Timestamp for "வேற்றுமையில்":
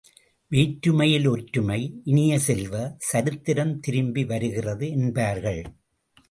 0.51-1.27